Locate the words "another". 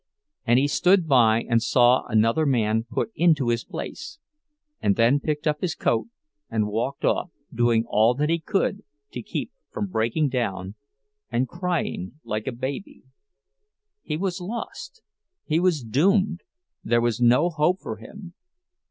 2.07-2.47